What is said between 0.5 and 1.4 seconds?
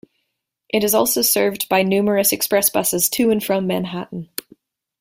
It is also